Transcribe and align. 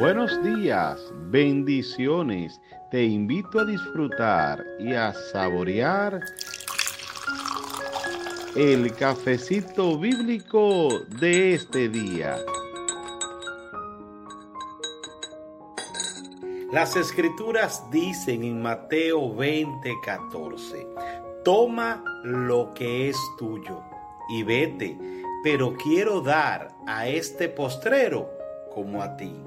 Buenos 0.00 0.42
días, 0.42 0.98
bendiciones. 1.26 2.58
Te 2.90 3.04
invito 3.04 3.60
a 3.60 3.66
disfrutar 3.66 4.64
y 4.78 4.94
a 4.94 5.12
saborear 5.12 6.18
el 8.56 8.94
cafecito 8.94 9.98
bíblico 9.98 10.88
de 11.20 11.52
este 11.52 11.90
día. 11.90 12.38
Las 16.72 16.96
escrituras 16.96 17.84
dicen 17.90 18.42
en 18.42 18.62
Mateo 18.62 19.36
20:14, 19.36 20.86
toma 21.44 22.02
lo 22.24 22.72
que 22.72 23.10
es 23.10 23.18
tuyo 23.38 23.82
y 24.30 24.44
vete, 24.44 24.96
pero 25.44 25.74
quiero 25.74 26.22
dar 26.22 26.70
a 26.86 27.06
este 27.06 27.50
postrero 27.50 28.30
como 28.72 29.02
a 29.02 29.14
ti. 29.18 29.44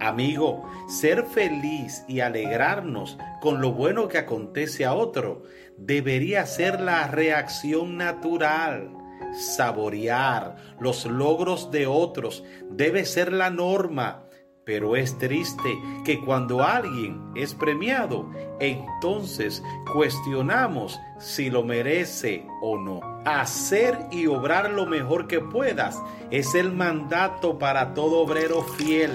Amigo, 0.00 0.64
ser 0.86 1.24
feliz 1.24 2.04
y 2.06 2.20
alegrarnos 2.20 3.18
con 3.40 3.60
lo 3.60 3.72
bueno 3.72 4.06
que 4.06 4.18
acontece 4.18 4.84
a 4.84 4.94
otro 4.94 5.42
debería 5.76 6.46
ser 6.46 6.80
la 6.80 7.08
reacción 7.08 7.96
natural. 7.96 8.90
Saborear 9.32 10.56
los 10.78 11.04
logros 11.04 11.70
de 11.72 11.86
otros 11.86 12.44
debe 12.70 13.04
ser 13.04 13.32
la 13.32 13.50
norma. 13.50 14.24
Pero 14.64 14.96
es 14.96 15.16
triste 15.16 15.78
que 16.04 16.20
cuando 16.20 16.62
alguien 16.62 17.32
es 17.34 17.54
premiado, 17.54 18.30
entonces 18.60 19.62
cuestionamos 19.94 21.00
si 21.18 21.48
lo 21.48 21.64
merece 21.64 22.46
o 22.60 22.76
no. 22.76 23.00
Hacer 23.24 23.98
y 24.10 24.26
obrar 24.26 24.70
lo 24.70 24.84
mejor 24.84 25.26
que 25.26 25.40
puedas 25.40 25.98
es 26.30 26.54
el 26.54 26.70
mandato 26.72 27.58
para 27.58 27.94
todo 27.94 28.18
obrero 28.20 28.62
fiel 28.62 29.12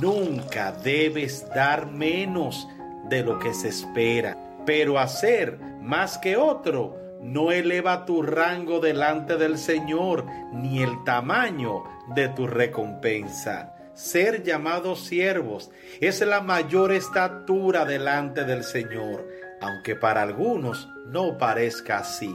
Nunca 0.00 0.72
debes 0.72 1.46
dar 1.54 1.86
menos 1.86 2.66
de 3.08 3.22
lo 3.22 3.38
que 3.38 3.52
se 3.52 3.68
espera, 3.68 4.36
pero 4.64 4.98
hacer 4.98 5.58
más 5.80 6.16
que 6.16 6.36
otro 6.36 6.96
no 7.20 7.52
eleva 7.52 8.06
tu 8.06 8.22
rango 8.22 8.80
delante 8.80 9.36
del 9.36 9.58
Señor 9.58 10.24
ni 10.52 10.82
el 10.82 11.04
tamaño 11.04 11.84
de 12.14 12.28
tu 12.28 12.46
recompensa. 12.46 13.74
Ser 13.92 14.42
llamados 14.42 15.04
siervos 15.04 15.70
es 16.00 16.20
la 16.22 16.40
mayor 16.40 16.92
estatura 16.92 17.84
delante 17.84 18.44
del 18.44 18.64
Señor, 18.64 19.28
aunque 19.60 19.96
para 19.96 20.22
algunos 20.22 20.88
no 21.06 21.36
parezca 21.36 21.98
así. 21.98 22.34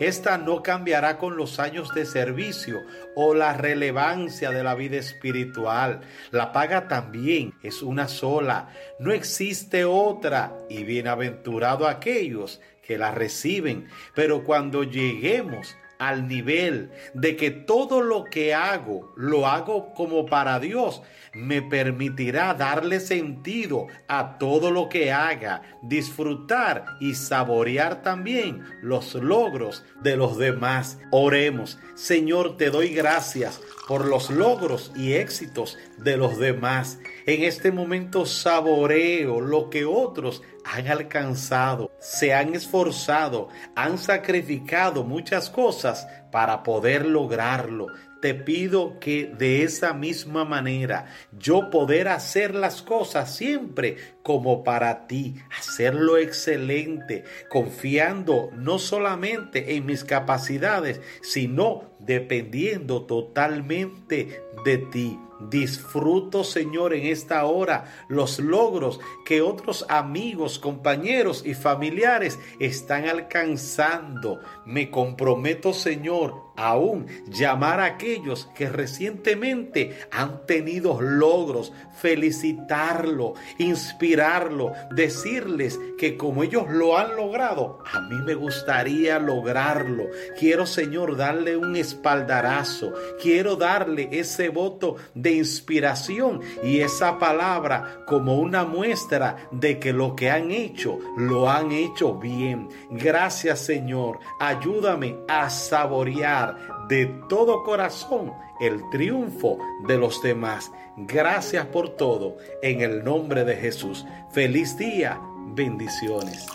Esta 0.00 0.38
no 0.38 0.62
cambiará 0.62 1.18
con 1.18 1.36
los 1.36 1.60
años 1.60 1.92
de 1.94 2.06
servicio 2.06 2.80
o 3.14 3.34
la 3.34 3.52
relevancia 3.52 4.50
de 4.50 4.64
la 4.64 4.74
vida 4.74 4.96
espiritual. 4.96 6.00
La 6.30 6.52
paga 6.52 6.88
también 6.88 7.52
es 7.62 7.82
una 7.82 8.08
sola, 8.08 8.70
no 8.98 9.12
existe 9.12 9.84
otra 9.84 10.56
y 10.70 10.84
bienaventurado 10.84 11.86
aquellos 11.86 12.62
que 12.82 12.96
la 12.96 13.10
reciben. 13.10 13.88
Pero 14.14 14.42
cuando 14.42 14.84
lleguemos 14.84 15.76
al 16.00 16.26
nivel 16.26 16.90
de 17.12 17.36
que 17.36 17.50
todo 17.50 18.00
lo 18.00 18.24
que 18.24 18.54
hago 18.54 19.12
lo 19.16 19.46
hago 19.46 19.92
como 19.92 20.24
para 20.26 20.58
Dios, 20.58 21.02
me 21.34 21.62
permitirá 21.62 22.54
darle 22.54 22.98
sentido 22.98 23.86
a 24.08 24.38
todo 24.38 24.70
lo 24.70 24.88
que 24.88 25.12
haga, 25.12 25.62
disfrutar 25.82 26.86
y 27.00 27.14
saborear 27.14 28.02
también 28.02 28.64
los 28.82 29.14
logros 29.14 29.84
de 30.02 30.16
los 30.16 30.38
demás. 30.38 30.98
Oremos, 31.10 31.78
Señor, 31.94 32.56
te 32.56 32.70
doy 32.70 32.88
gracias 32.88 33.60
por 33.86 34.06
los 34.06 34.30
logros 34.30 34.92
y 34.96 35.12
éxitos 35.12 35.78
de 35.98 36.16
los 36.16 36.38
demás. 36.38 36.98
En 37.26 37.42
este 37.42 37.70
momento 37.70 38.24
saboreo 38.24 39.40
lo 39.40 39.68
que 39.68 39.84
otros 39.84 40.42
han 40.64 40.88
alcanzado, 40.88 41.90
se 42.00 42.32
han 42.32 42.54
esforzado, 42.54 43.48
han 43.74 43.98
sacrificado 43.98 45.04
muchas 45.04 45.50
cosas 45.50 46.06
para 46.30 46.62
poder 46.62 47.06
lograrlo. 47.06 47.88
Te 48.20 48.34
pido 48.34 49.00
que 49.00 49.32
de 49.38 49.62
esa 49.62 49.94
misma 49.94 50.44
manera 50.44 51.06
yo 51.32 51.70
poder 51.70 52.08
hacer 52.08 52.54
las 52.54 52.82
cosas 52.82 53.34
siempre 53.34 53.96
como 54.22 54.62
para 54.62 55.06
ti, 55.06 55.36
hacerlo 55.58 56.18
excelente, 56.18 57.24
confiando 57.48 58.50
no 58.54 58.78
solamente 58.78 59.74
en 59.74 59.86
mis 59.86 60.04
capacidades, 60.04 61.00
sino 61.22 61.89
dependiendo 62.04 63.02
totalmente 63.02 64.42
de 64.64 64.78
ti. 64.78 65.18
Disfruto, 65.48 66.44
Señor, 66.44 66.92
en 66.92 67.06
esta 67.06 67.46
hora 67.46 68.04
los 68.08 68.38
logros 68.38 69.00
que 69.24 69.40
otros 69.40 69.86
amigos, 69.88 70.58
compañeros 70.58 71.44
y 71.46 71.54
familiares 71.54 72.38
están 72.58 73.08
alcanzando. 73.08 74.40
Me 74.66 74.90
comprometo, 74.90 75.72
Señor, 75.72 76.34
aún 76.56 77.06
llamar 77.26 77.80
a 77.80 77.86
aquellos 77.86 78.50
que 78.54 78.68
recientemente 78.68 79.98
han 80.10 80.44
tenido 80.44 81.00
logros, 81.00 81.72
felicitarlo, 81.96 83.32
inspirarlo, 83.58 84.74
decirles 84.94 85.80
que 85.96 86.18
como 86.18 86.42
ellos 86.42 86.66
lo 86.68 86.98
han 86.98 87.16
logrado, 87.16 87.78
a 87.90 88.00
mí 88.02 88.16
me 88.26 88.34
gustaría 88.34 89.18
lograrlo. 89.18 90.04
Quiero, 90.38 90.66
Señor, 90.66 91.16
darle 91.16 91.56
un 91.56 91.76
espaldarazo. 91.90 92.92
Quiero 93.20 93.56
darle 93.56 94.08
ese 94.12 94.48
voto 94.48 94.96
de 95.14 95.32
inspiración 95.32 96.40
y 96.62 96.80
esa 96.80 97.18
palabra 97.18 98.04
como 98.06 98.38
una 98.38 98.64
muestra 98.64 99.36
de 99.50 99.78
que 99.78 99.92
lo 99.92 100.16
que 100.16 100.30
han 100.30 100.50
hecho 100.50 100.98
lo 101.16 101.50
han 101.50 101.72
hecho 101.72 102.14
bien. 102.14 102.68
Gracias 102.90 103.60
Señor, 103.60 104.18
ayúdame 104.38 105.16
a 105.28 105.50
saborear 105.50 106.86
de 106.88 107.06
todo 107.28 107.62
corazón 107.62 108.32
el 108.60 108.88
triunfo 108.90 109.58
de 109.86 109.96
los 109.96 110.22
demás. 110.22 110.70
Gracias 110.96 111.66
por 111.66 111.90
todo 111.90 112.36
en 112.62 112.80
el 112.80 113.04
nombre 113.04 113.44
de 113.44 113.56
Jesús. 113.56 114.04
Feliz 114.32 114.76
día, 114.76 115.20
bendiciones. 115.54 116.46